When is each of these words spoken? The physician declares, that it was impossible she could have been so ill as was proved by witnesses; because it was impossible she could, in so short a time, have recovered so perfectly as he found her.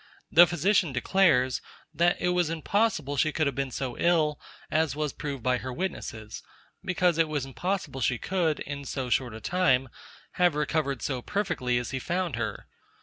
The 0.31 0.47
physician 0.47 0.91
declares, 0.91 1.61
that 1.93 2.19
it 2.19 2.29
was 2.29 2.49
impossible 2.49 3.17
she 3.17 3.31
could 3.31 3.45
have 3.45 3.55
been 3.55 3.69
so 3.69 3.95
ill 3.99 4.39
as 4.71 4.95
was 4.95 5.13
proved 5.13 5.43
by 5.43 5.59
witnesses; 5.59 6.41
because 6.83 7.19
it 7.19 7.27
was 7.27 7.45
impossible 7.45 8.01
she 8.01 8.17
could, 8.17 8.61
in 8.61 8.83
so 8.83 9.11
short 9.11 9.35
a 9.35 9.39
time, 9.39 9.89
have 10.41 10.55
recovered 10.55 11.03
so 11.03 11.21
perfectly 11.21 11.77
as 11.77 11.91
he 11.91 11.99
found 11.99 12.35
her. 12.35 12.65